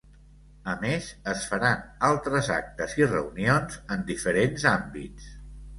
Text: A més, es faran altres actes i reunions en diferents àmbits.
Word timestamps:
A 0.71 0.73
més, 0.83 1.09
es 1.33 1.43
faran 1.51 1.85
altres 2.09 2.49
actes 2.57 2.99
i 3.03 3.09
reunions 3.15 3.79
en 3.97 4.11
diferents 4.13 4.71
àmbits. 4.79 5.35